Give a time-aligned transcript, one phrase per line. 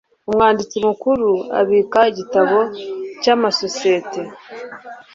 [0.27, 1.29] umwanditsi mukuru
[1.59, 2.57] abika igitabo
[3.21, 4.21] cy amasosiyete